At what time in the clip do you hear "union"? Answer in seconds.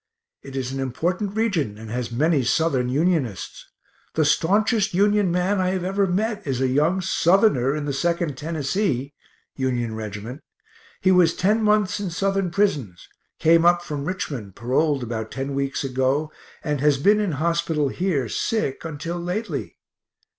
4.95-5.31, 9.55-9.93